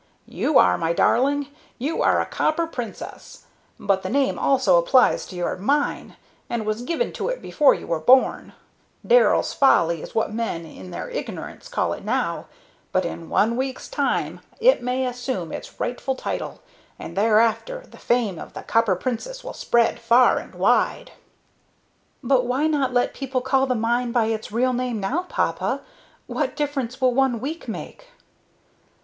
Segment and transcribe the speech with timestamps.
[0.25, 3.45] "You are, my darling, you are a copper princess;
[3.79, 6.15] but the name also applies to your mine,
[6.49, 8.53] and was given to it before you were born.
[9.05, 12.47] 'Darrell's Folly' is what men, in their ignorance, call it now,
[12.91, 16.63] but in one week's time it may assume its rightful title,
[16.97, 21.11] and thereafter the fame of the Copper Princess will spread far and wide."
[22.23, 25.81] "But why not let people call the mine by its real name now, papa?
[26.25, 28.07] What difference will one week make?"